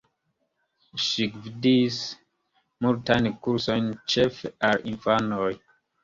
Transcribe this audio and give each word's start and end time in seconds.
Ŝi 1.07 1.25
gvidis 1.33 1.97
multajn 2.85 3.27
kursojn, 3.47 3.91
ĉefe 4.13 4.51
al 4.71 4.81
infanoj. 4.93 5.51